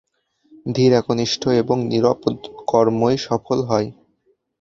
[0.65, 2.19] ধীর, একনিষ্ঠ এবং নীরব
[2.67, 3.87] কর্মই সফল হয়।